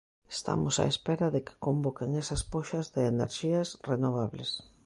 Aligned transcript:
Estamos 0.35 0.75
á 0.83 0.85
espera 0.93 1.27
de 1.35 1.39
que 1.45 1.59
convoquen 1.65 2.09
esas 2.21 2.41
poxas 2.53 2.85
de 2.95 3.01
enerxías 3.13 3.69
renovables. 3.91 4.49